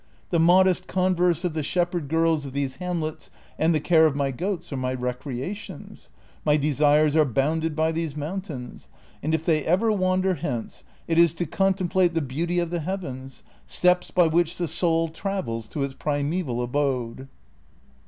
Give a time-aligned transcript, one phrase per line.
[0.31, 4.15] The mod est converse of the shepherd girls of these hamlets and the care of
[4.15, 6.09] my goats are my recreations;
[6.43, 8.87] my desires are bounded by these mountains,
[9.21, 12.79] and if they ever wander hence it is to contem plate the beauty of the
[12.79, 17.27] heavens, steps l)y which the soul travels to its primeval abode."